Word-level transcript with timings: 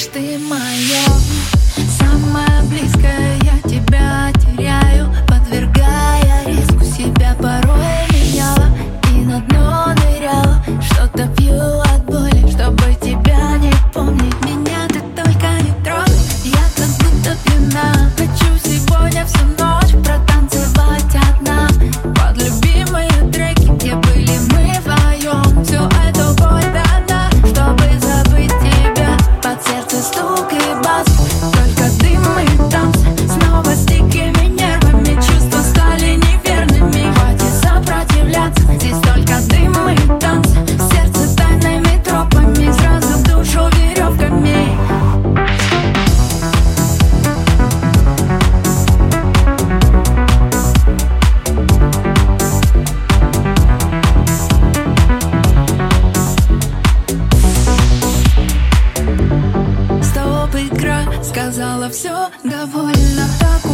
Лишь 0.00 0.08
ты 0.14 0.38
моя. 0.38 0.69
Сказала 61.30 61.88
все 61.88 62.28
довольно 62.42 63.24
так. 63.38 63.69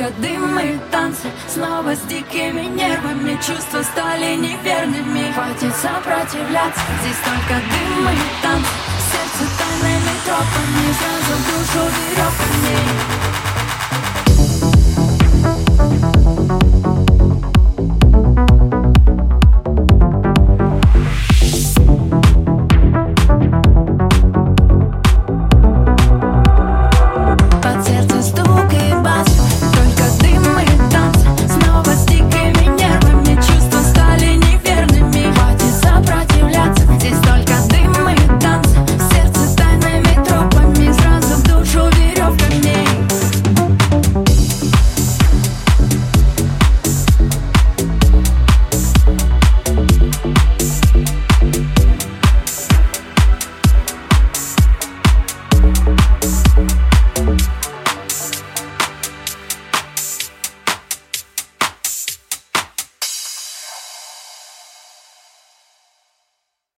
Только 0.00 0.14
дым 0.22 0.58
и 0.58 0.78
танцы. 0.90 1.28
Снова 1.46 1.94
с 1.94 2.00
дикими 2.08 2.62
нервами 2.62 3.34
Чувства 3.46 3.82
стали 3.82 4.36
неверными. 4.36 5.30
Хватит 5.32 5.76
сопротивляться. 5.76 6.80
Здесь 7.02 7.20
только 7.22 7.60
дым 7.60 8.08
и 8.08 8.42
танцы. 8.42 8.70
Сердце 9.10 9.44
тайными 9.58 10.14
тропами. 10.24 10.88
Сразу 10.96 11.34
душу 11.44 11.82
берет 11.96 12.29